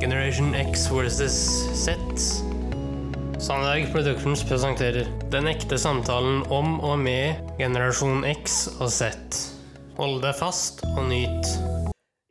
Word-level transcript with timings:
Generation 0.00 0.54
X 0.54 0.88
versus 0.90 1.34
Z. 1.84 1.94
Sandberg 3.38 3.92
Productions 3.92 4.42
presenterer 4.42 5.06
Den 5.30 5.46
ekte 5.46 5.78
samtalen 5.78 6.42
om 6.52 6.80
og 6.82 6.98
med 6.98 7.38
generasjon 7.60 8.24
X 8.26 8.66
og 8.82 8.90
Z. 8.90 9.14
Hold 9.94 10.18
deg 10.24 10.34
fast 10.34 10.82
og 10.96 11.04
nyt. 11.12 11.50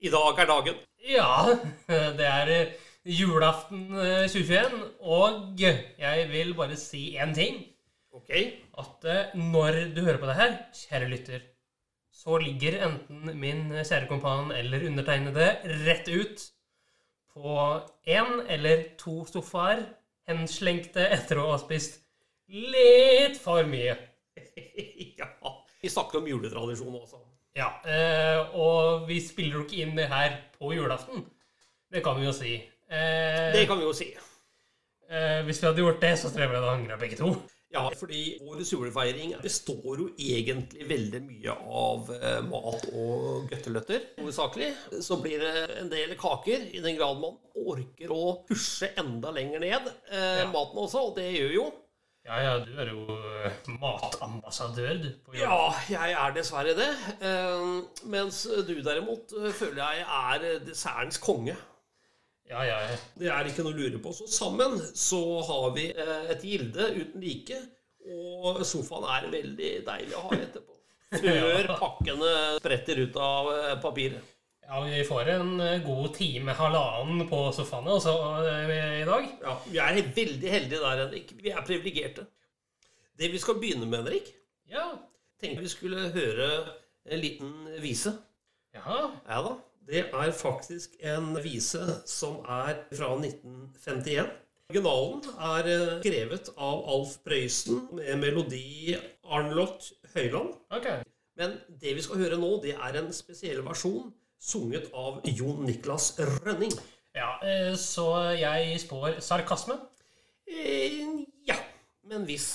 I 0.04 0.12
dag 0.12 0.42
er 0.44 0.50
dagen. 0.50 0.82
Ja, 1.08 1.30
det 2.20 2.28
er 2.28 2.52
eh, 2.52 2.74
julaften 3.08 3.86
eh, 3.96 4.26
2021, 4.28 4.76
og 5.00 5.64
jeg 5.64 6.26
vil 6.34 6.52
bare 6.58 6.76
si 6.80 7.14
én 7.16 7.32
ting. 7.36 7.62
Ok. 8.12 8.34
At 8.84 9.08
eh, 9.08 9.38
når 9.40 9.86
du 9.96 10.02
hører 10.04 10.20
på 10.20 10.28
det 10.28 10.36
her, 10.42 10.58
kjære 10.82 11.12
lytter, 11.14 11.48
så 12.12 12.36
ligger 12.44 12.82
enten 12.90 13.32
min 13.40 13.70
kjære 13.72 14.10
kompan 14.12 14.52
eller 14.52 14.84
undertegnede 14.90 15.48
rett 15.88 16.12
ut 16.12 16.44
på 17.34 17.82
én 18.08 18.44
eller 18.48 18.84
to 19.00 19.24
sofaer, 19.30 19.84
henslengte 20.30 21.04
etter 21.12 21.40
å 21.42 21.50
ha 21.52 21.58
spist 21.62 22.00
litt 22.54 23.40
for 23.42 23.66
mye. 23.68 23.96
ja. 25.20 25.30
Vi 25.84 25.90
snakker 25.92 26.22
om 26.22 26.28
juletradisjon 26.30 26.96
også. 27.02 27.20
Ja, 27.58 27.70
eh, 27.86 28.54
og 28.58 29.04
vi 29.10 29.20
spiller 29.22 29.60
jo 29.60 29.66
ikke 29.66 29.82
inn 29.84 29.98
det 29.98 30.08
her 30.10 30.38
på 30.58 30.72
julaften. 30.74 31.26
Det 31.94 32.02
kan 32.06 32.18
vi 32.18 32.26
jo 32.26 32.34
si. 32.34 32.54
Eh, 32.90 33.50
Det 33.54 33.66
kan 33.70 33.78
vi 33.82 33.86
jo 33.86 33.94
si. 33.94 34.08
eh, 35.10 35.42
hvis 35.46 35.60
vi 35.62 35.68
hadde 35.68 35.84
gjort 35.84 36.02
det, 36.02 36.14
så 36.20 36.32
tror 36.32 36.46
jeg 36.46 36.50
vi 36.54 36.58
hadde 36.62 36.72
angra 36.78 36.98
begge 37.02 37.20
to. 37.20 37.34
Ja, 37.74 37.88
fordi 37.98 38.20
årets 38.46 38.70
julefeiring 38.74 39.32
består 39.42 39.98
jo 40.00 40.08
egentlig 40.22 40.86
veldig 40.90 41.22
mye 41.26 41.56
av 41.84 42.12
eh, 42.14 42.40
mat 42.46 42.84
og 42.94 43.48
gøtteløtter. 43.50 44.04
Hovedsakelig 44.20 44.72
så 45.02 45.18
blir 45.24 45.42
det 45.42 45.54
en 45.82 45.90
del 45.90 46.14
kaker, 46.20 46.68
i 46.70 46.84
den 46.86 47.00
grad 47.00 47.18
man 47.24 47.40
orker 47.58 48.14
å 48.14 48.24
pushe 48.48 48.92
enda 49.02 49.32
lenger 49.34 49.64
ned 49.64 49.90
eh, 50.12 50.44
Ja. 50.44 50.52
maten 50.54 50.84
også, 50.86 51.08
og 51.10 51.18
det 51.18 51.32
gjør 51.34 51.56
jo. 51.58 51.66
Ja, 52.24 52.38
ja, 52.40 52.52
du 52.64 52.70
er 52.80 52.88
jo 52.94 53.02
eh, 53.44 53.58
matambassadør, 53.82 54.94
du. 55.02 55.10
På. 55.26 55.34
Ja, 55.36 55.58
jeg 55.92 56.14
er 56.16 56.36
dessverre 56.38 56.72
det. 56.78 56.88
Eh, 57.20 58.06
mens 58.14 58.46
du 58.70 58.74
derimot 58.86 59.34
eh, 59.42 59.50
føler 59.52 59.82
jeg 59.82 60.06
er 60.08 60.46
eh, 60.54 60.62
dessertens 60.70 61.20
konge. 61.20 61.58
Ja, 62.54 62.64
ja. 62.70 62.78
ja. 62.92 62.98
Det 63.20 63.30
er 63.36 63.50
ikke 63.50 63.66
noe 63.66 63.74
å 63.74 63.78
lure 63.80 64.00
på. 64.04 64.14
Så 64.16 64.28
sammen 64.32 64.78
så 64.98 65.22
har 65.50 65.72
vi 65.76 65.88
eh, 65.92 66.30
et 66.34 66.44
gilde 66.48 66.90
uten 67.00 67.24
like. 67.24 67.60
Og 68.14 68.60
sofaen 68.68 69.06
er 69.16 69.30
veldig 69.32 69.72
deilig 69.88 70.16
å 70.20 70.26
ha 70.28 70.38
etterpå. 70.38 70.76
Før 71.24 71.68
pakkene 71.80 72.32
spretter 72.60 73.04
ut 73.06 73.18
av 73.22 73.50
eh, 73.54 73.74
papiret. 73.84 74.30
Ja, 74.64 74.80
vi 74.86 75.02
får 75.08 75.30
en 75.34 75.50
eh, 75.62 75.82
god 75.86 76.14
time, 76.16 76.56
halvannen 76.58 77.26
på 77.30 77.40
sofaene 77.56 77.98
også 77.98 78.14
i 78.48 79.04
dag. 79.08 79.28
Ja, 79.44 79.58
Vi 79.68 79.82
er 79.84 80.00
veldig 80.16 80.54
heldige 80.56 80.84
der, 80.84 81.02
Henrik. 81.04 81.34
Vi 81.44 81.52
er 81.52 81.66
privilegerte. 81.68 82.28
Det 83.20 83.30
vi 83.34 83.42
skal 83.42 83.60
begynne 83.62 83.86
med, 83.90 84.02
Henrik, 84.04 84.32
Ja. 84.72 84.88
tenkte 85.44 85.62
vi 85.66 85.70
skulle 85.70 86.08
høre 86.16 86.48
en 87.06 87.20
liten 87.20 87.52
vise. 87.84 88.16
Jaha. 88.74 89.12
Ja 89.28 89.42
da. 89.46 89.52
Det 89.88 90.06
er 90.14 90.32
faktisk 90.32 90.96
en 91.04 91.34
vise 91.44 91.82
som 92.08 92.40
er 92.48 92.86
fra 92.96 93.10
1951. 93.18 94.30
Originalen 94.72 95.26
er 95.44 95.68
eh, 95.70 95.90
skrevet 96.00 96.48
av 96.56 96.86
Alf 96.94 97.18
Prøysen 97.26 97.82
med 97.98 98.22
melodi 98.22 98.96
Arnlott 99.28 99.92
Høyland. 100.16 100.54
Ok. 100.72 100.88
Men 101.38 101.58
det 101.82 101.98
vi 101.98 102.06
skal 102.06 102.24
høre 102.24 102.40
nå, 102.40 102.56
det 102.64 102.78
er 102.78 103.00
en 103.02 103.12
spesiell 103.14 103.60
versjon 103.66 104.14
sunget 104.44 104.90
av 104.96 105.20
Jon 105.28 105.66
Niklas 105.68 106.14
Rønning. 106.20 106.74
Ja, 107.14 107.36
eh, 107.44 107.76
så 107.78 108.08
jeg 108.40 108.80
spår 108.82 109.20
sarkasme. 109.22 109.78
Eh, 110.48 111.04
ja, 111.48 111.60
med 112.08 112.22
en 112.22 112.28
viss 112.28 112.50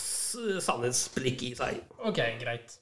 sannhetsblikk 0.64 1.44
i 1.50 1.54
seg. 1.60 1.84
Ok, 2.00 2.24
greit. 2.40 2.80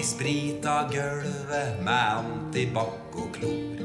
Vi 0.00 0.06
sprita 0.06 0.88
gulvet 0.92 1.80
med 1.84 2.04
antibac 2.16 3.16
og 3.20 3.34
klor. 3.34 3.80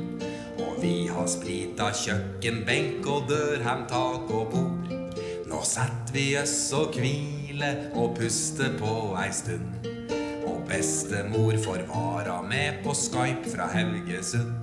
Og 0.64 0.78
vi 0.80 1.10
har 1.12 1.26
sprita 1.28 1.90
kjøkkenbenk 1.92 3.08
og 3.12 3.26
dørhemtak 3.28 4.30
og 4.32 4.54
bord. 4.54 4.94
Nå 5.50 5.60
setter 5.68 6.16
vi 6.16 6.24
oss 6.40 6.54
og 6.78 6.96
hviler 6.96 7.90
og 8.00 8.16
puster 8.16 8.72
på 8.80 8.94
ei 9.20 9.28
stund. 9.36 9.90
Og 10.48 10.62
bestemor 10.70 11.60
får 11.66 11.84
vara 11.90 12.38
med 12.48 12.80
på 12.86 12.96
Skype 12.96 13.52
fra 13.52 13.68
Helgesund. 13.74 14.56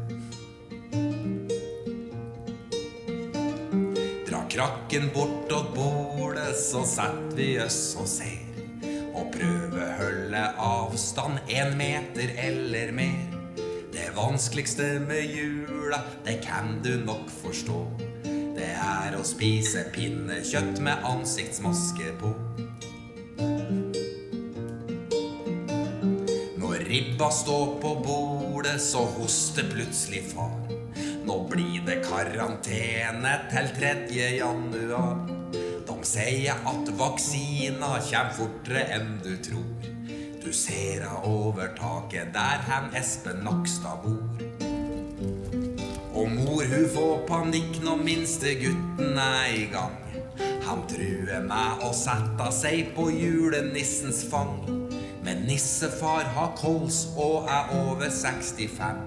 Dra 4.30 4.41
krakken 4.56 5.12
bort 5.12 5.52
og 5.52 5.76
bordet, 5.76 6.56
så 6.56 6.86
setter 6.88 7.36
vi 7.36 7.50
oss 7.60 7.82
og 8.00 8.08
ser. 8.08 8.61
Avstand 10.41 11.38
en 11.48 11.76
meter 11.76 12.32
eller 12.37 12.93
mer. 12.93 13.28
Det 13.93 14.16
vanskeligste 14.16 15.00
med 15.09 15.25
jula, 15.25 16.00
det 16.25 16.38
kan 16.44 16.81
du 16.84 17.04
nok 17.04 17.28
forstå. 17.43 17.81
Det 18.56 18.71
er 18.72 19.16
å 19.19 19.25
spise 19.26 19.84
pinnekjøtt 19.92 20.81
med 20.81 21.04
ansiktsmaske 21.04 22.15
på. 22.21 22.32
Når 26.62 26.87
ribba 26.88 27.31
står 27.31 27.76
på 27.84 27.94
bordet, 28.06 28.78
så 28.81 29.04
hoster 29.19 29.69
plutselig 29.72 30.25
far. 30.32 30.56
Nå 31.28 31.38
blir 31.53 31.84
det 31.87 32.00
karantene 32.09 33.37
til 33.53 33.72
3. 33.76 33.94
januar. 34.38 35.26
De 35.87 35.97
sier 36.09 36.69
at 36.72 36.94
vaksina 36.98 37.98
kommer 38.09 38.38
fortere 38.41 38.87
enn 38.97 39.19
du 39.22 39.34
tror. 39.44 39.91
Du 40.52 40.56
ser 40.58 41.00
av 41.08 41.24
over 41.24 41.70
taket 41.78 42.34
der 42.34 42.60
hen 42.66 42.90
Espen 42.98 43.38
Nakstad 43.40 44.02
bor. 44.02 44.18
Og 46.12 46.26
mor 46.28 46.66
hun 46.68 46.84
får 46.92 47.22
panikk 47.30 47.78
når 47.80 48.02
minste 48.02 48.52
gutten 48.60 49.16
er 49.22 49.48
i 49.48 49.64
gang. 49.72 49.96
Han 50.66 50.84
truer 50.92 51.41
med 51.46 51.86
å 51.88 51.88
sette 51.96 52.50
seg 52.52 52.92
på 52.92 53.08
julenissens 53.14 54.20
fang. 54.28 54.52
Men 55.24 55.41
nissefar 55.48 56.28
har 56.36 56.52
kols 56.60 57.06
og 57.16 57.48
er 57.48 57.72
over 57.78 58.12
65. 58.12 59.02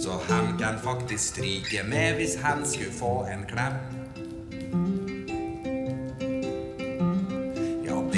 Så 0.00 0.16
han 0.32 0.54
kan 0.56 0.80
faktisk 0.88 1.34
stryke 1.34 1.84
med 1.84 2.16
hvis 2.16 2.40
han 2.40 2.64
skulle 2.64 2.96
få 2.96 3.14
en 3.28 3.44
klem. 3.52 3.97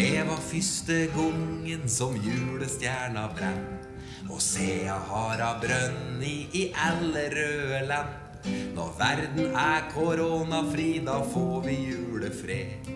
Det 0.01 0.23
var 0.25 0.39
første 0.41 0.95
gangen 1.13 1.83
som 1.93 2.15
julestjerna 2.25 3.27
brenn. 3.37 3.67
Og 4.33 4.41
sea 4.41 4.97
har 5.11 5.37
av 5.45 5.61
brønni 5.61 6.49
i 6.57 6.73
alle 6.87 7.27
røde 7.35 7.81
land. 7.89 8.13
Når 8.73 8.95
verden 8.97 9.53
er 9.61 9.85
koronafri, 9.93 11.05
da 11.05 11.19
får 11.35 11.61
vi 11.67 11.75
julefred. 11.91 12.89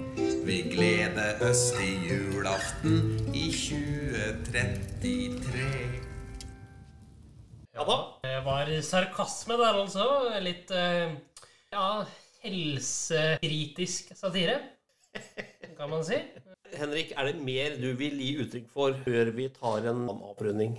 Vi 0.47 0.63
gleder 0.71 1.43
oss 1.45 1.73
til 1.77 2.07
julaften 2.09 2.97
i 3.37 3.53
2033. 3.53 5.69
Ja 7.75 7.83
da. 7.85 7.99
Det 8.25 8.41
var 8.49 8.67
sarkasme 8.89 9.55
der, 9.61 9.75
altså. 9.83 10.05
Litt 10.41 10.71
eh, 10.73 11.13
ja, 11.75 12.05
helsekritisk 12.47 14.17
satire, 14.17 14.57
kan 15.77 15.91
man 15.93 16.05
si. 16.07 16.19
Henrik, 16.79 17.13
er 17.17 17.31
det 17.31 17.41
mer 17.45 17.77
du 17.81 17.91
vil 17.99 18.19
gi 18.21 18.33
uttrykk 18.45 18.69
for 18.73 18.97
før 19.07 19.31
vi 19.37 19.49
tar 19.55 19.87
en 19.91 20.05
avrunding? 20.13 20.77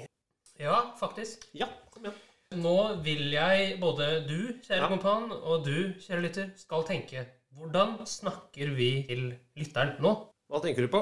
Ja, 0.60 0.78
faktisk. 1.00 1.48
Ja, 1.58 1.68
kom 1.92 2.06
igjen. 2.08 2.22
Nå 2.62 2.76
vil 3.04 3.32
jeg 3.34 3.80
både 3.82 4.08
du, 4.30 4.38
kjære 4.64 4.84
Ja. 4.86 4.88
kompan, 4.92 5.32
og 5.32 5.66
du, 5.66 5.94
kjære 6.00 6.22
lytter, 6.22 6.52
skal 6.60 6.84
tenke 6.88 7.26
hvordan 7.56 7.98
snakker 8.06 8.74
vi 8.76 8.90
til 9.08 9.24
lytteren 9.58 9.96
nå? 10.04 10.12
Hva 10.52 10.62
tenker 10.64 10.86
du 10.86 10.92
på? 10.94 11.02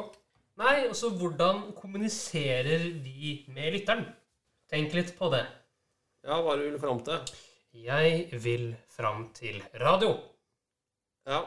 Nei, 0.61 0.85
også 0.87 1.09
hvordan 1.17 1.73
kommuniserer 1.75 2.83
vi 3.03 3.45
med 3.49 3.73
lytteren? 3.73 4.05
Tenk 4.69 4.93
litt 4.93 5.15
på 5.17 5.29
det. 5.33 5.43
Ja, 6.23 6.39
hva 6.41 6.53
er 6.53 6.61
det 6.61 6.65
du 6.67 6.71
vil 6.77 6.83
fram 6.83 7.01
til? 7.03 7.33
Jeg 7.73 8.29
vil 8.43 8.75
fram 8.93 9.27
til 9.33 9.61
radio. 9.81 10.13
Ja. 11.27 11.41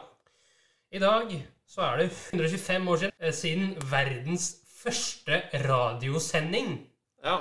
I 0.91 0.99
dag 0.99 1.31
så 1.67 1.83
er 1.83 2.01
det 2.01 2.07
125 2.31 2.87
år 2.91 3.01
siden, 3.01 3.13
eh, 3.19 3.33
siden 3.33 3.75
verdens 3.91 4.47
første 4.77 5.41
radiosending. 5.67 6.77
Ja. 7.23 7.37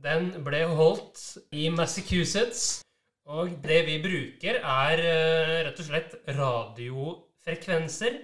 Den 0.00 0.30
ble 0.44 0.62
holdt 0.70 1.38
i 1.52 1.68
Massachusetts, 1.74 2.84
og 3.26 3.58
det 3.64 3.82
vi 3.88 3.98
bruker 4.02 4.60
er 4.62 5.02
eh, 5.02 5.56
rett 5.66 5.82
og 5.82 5.88
slett 5.90 6.14
radiofrekvenser 6.38 8.20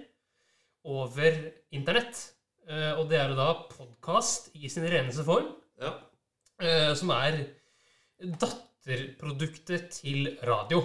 over 0.87 1.37
internett. 1.75 2.23
Eh, 2.67 2.93
og 2.95 3.09
det 3.11 3.19
er 3.21 3.35
da 3.37 3.51
podkast 3.71 4.49
i 4.55 4.71
sin 4.71 4.87
reneste 4.87 5.23
form. 5.27 5.53
Ja. 5.77 5.93
eh, 6.57 6.95
som 6.97 7.11
er 7.13 7.43
datterproduktet 8.17 9.91
til 9.99 10.37
radio. 10.47 10.81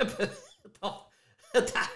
Det 1.54 1.90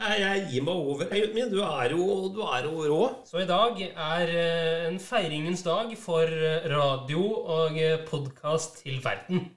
Jeg, 0.00 0.46
gir 0.48 0.62
meg 0.64 0.78
over. 0.80 1.10
Min, 1.34 1.50
du 1.52 1.58
er 1.60 1.92
jo, 1.92 2.04
du 2.32 2.40
er 2.48 2.64
jo 2.64 2.86
rå. 2.88 3.00
Så 3.28 3.42
i 3.42 3.48
dag 3.48 3.76
er 3.84 4.30
eh, 4.32 4.86
en 4.88 4.96
feiringens 5.02 5.60
dag 5.66 5.92
for 6.00 6.24
eh, 6.24 6.64
radio 6.72 7.20
og 7.52 7.76
podkast 8.08 8.80
til 8.80 9.02
verden. 9.04 9.50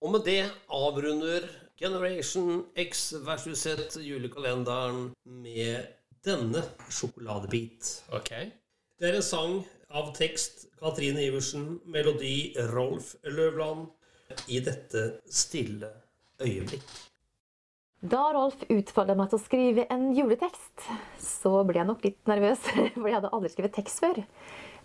Og 0.00 0.14
med 0.14 0.24
det 0.24 0.46
avrunder 0.72 1.44
Generation 1.76 2.64
X 2.80 3.12
versus 3.26 3.66
Z 3.66 4.00
julekalenderen 4.00 5.10
med 5.28 5.84
denne 6.24 6.64
sjokoladebit. 6.88 7.92
Ok. 8.16 8.32
Det 8.96 9.10
er 9.10 9.20
en 9.20 9.28
sang 9.28 9.60
av 9.92 10.14
tekst 10.16 10.70
Katrine 10.80 11.28
Iversen, 11.28 11.74
melodi 11.84 12.54
Rolf 12.72 13.18
Løvland, 13.28 13.90
i 14.48 14.64
dette 14.64 15.10
stille 15.28 15.92
øyeblikk. 16.40 17.11
Da 18.02 18.32
Rolf 18.34 18.58
utfordret 18.66 19.14
meg 19.14 19.28
til 19.30 19.38
å 19.38 19.42
skrive 19.44 19.82
en 19.94 20.08
juletekst, 20.10 20.88
så 21.22 21.60
ble 21.62 21.78
jeg 21.78 21.86
nok 21.86 22.00
litt 22.02 22.18
nervøs, 22.26 22.64
for 22.96 23.06
jeg 23.06 23.14
hadde 23.14 23.30
aldri 23.30 23.50
skrevet 23.52 23.76
tekst 23.76 24.02
før. 24.02 24.18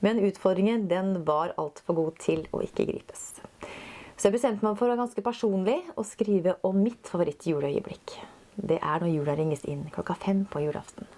Men 0.06 0.22
utfordringen 0.22 0.84
den 0.92 1.24
var 1.26 1.56
altfor 1.58 1.98
god 1.98 2.20
til 2.22 2.44
å 2.54 2.62
ikke 2.62 2.86
gripes. 2.86 3.40
Så 4.14 4.28
jeg 4.28 4.36
bestemte 4.36 4.62
meg 4.62 4.78
for 4.78 4.86
å 4.86 4.92
være 4.92 5.02
ganske 5.02 5.24
personlig 5.26 5.80
og 5.96 6.06
skrive 6.06 6.60
om 6.68 6.78
mitt 6.78 7.10
favorittjuleøyeblikk. 7.10 8.14
Det 8.54 8.78
er 8.78 9.02
når 9.02 9.16
jula 9.16 9.38
ringes 9.42 9.66
inn 9.66 9.88
klokka 9.94 10.14
fem 10.22 10.46
på 10.54 10.62
julaften. 10.68 11.10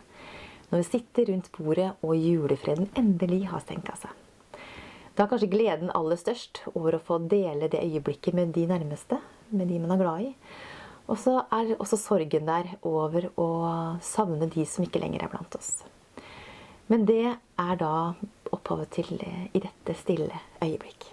Når 0.71 0.85
vi 0.85 0.87
sitter 0.87 1.29
rundt 1.33 1.51
bordet 1.57 1.91
og 1.99 2.15
julefreden 2.15 2.87
endelig 2.99 3.43
har 3.51 3.67
senka 3.67 3.99
seg. 3.99 4.15
Da 5.19 5.25
er 5.25 5.33
kanskje 5.33 5.51
gleden 5.51 5.91
aller 5.91 6.19
størst 6.19 6.63
over 6.77 6.95
å 6.95 7.03
få 7.03 7.19
dele 7.27 7.67
det 7.67 7.83
øyeblikket 7.83 8.39
med 8.39 8.55
de 8.55 8.69
nærmeste, 8.71 9.19
med 9.51 9.67
de 9.67 9.83
man 9.83 9.97
er 9.97 10.05
glad 10.05 10.27
i. 10.29 10.35
Og 11.09 11.17
så 11.17 11.39
er 11.50 11.73
også 11.79 11.97
sorgen 11.97 12.45
der 12.45 12.75
over 12.85 13.31
å 13.41 13.50
savne 14.06 14.50
de 14.53 14.65
som 14.69 14.85
ikke 14.85 15.01
lenger 15.01 15.25
er 15.25 15.31
blant 15.33 15.57
oss. 15.57 15.79
Men 16.89 17.06
det 17.09 17.33
er 17.33 17.79
da 17.81 17.94
opphavet 18.53 18.94
til 18.97 19.17
eh, 19.21 19.45
i 19.53 19.61
dette 19.61 19.97
stille 19.97 20.41
øyeblikk. 20.61 21.09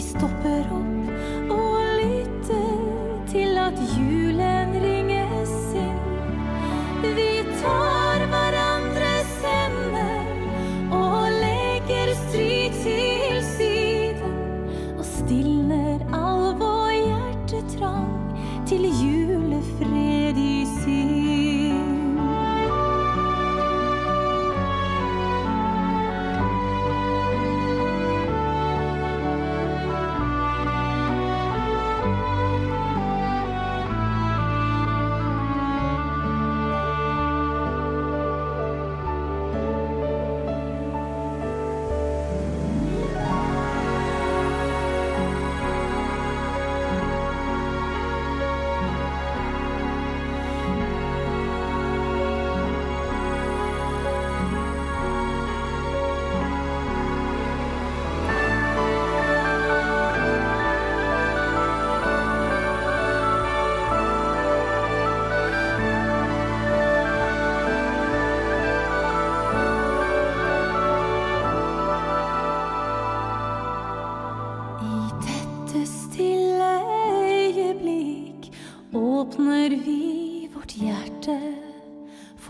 Vi 0.00 0.06
stopper 0.06 0.64
opp 0.72 1.50
og 1.52 1.74
lytter 2.00 3.26
til 3.28 3.58
at 3.60 3.76
julen 3.98 4.19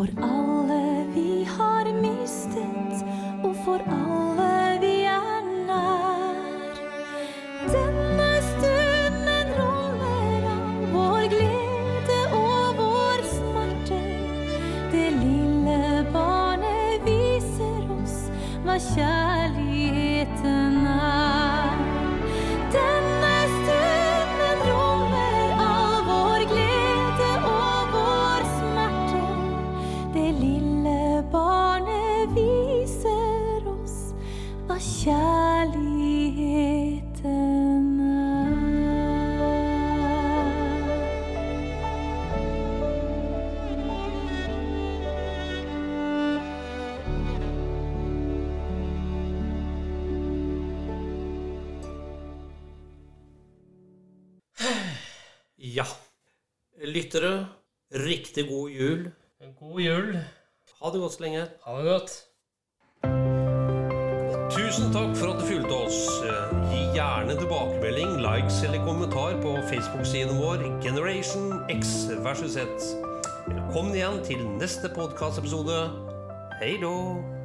for 0.00 0.08
alle 0.22 1.04
vi 1.14 1.44
har 1.44 1.92
mistet, 1.92 3.04
og 3.44 3.56
for 3.64 3.80
alle 3.92 4.29
Ja. 55.74 55.84
Lyttere, 56.82 57.46
riktig 57.92 58.48
god 58.48 58.70
jul. 58.70 59.10
God 59.60 59.80
jul. 59.80 60.18
Ha 60.80 60.90
det 60.90 61.00
godt 61.00 61.12
så 61.12 61.22
lenge. 61.22 61.46
Ha 61.64 61.76
det 61.78 61.84
godt. 61.84 62.12
Tusen 64.50 64.90
takk 64.94 65.14
for 65.20 65.30
at 65.30 65.40
du 65.40 65.46
fulgte 65.46 65.76
oss. 65.76 66.00
Gi 66.72 66.82
gjerne 66.96 67.36
tilbakemelding, 67.38 68.16
likes 68.24 68.62
eller 68.66 68.82
kommentar 68.86 69.36
på 69.44 69.56
Facebook-siden 69.70 70.40
vår 70.42 70.64
Generation 70.82 71.60
X 71.70 72.08
versus 72.24 72.56
Z. 72.56 72.66
Velkommen 73.46 73.94
igjen 73.94 74.24
til 74.26 74.46
neste 74.56 74.90
podkastepisode. 74.96 75.84
Hei 76.58 76.80
då! 76.82 77.39